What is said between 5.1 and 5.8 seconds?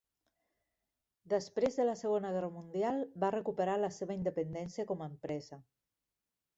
empresa.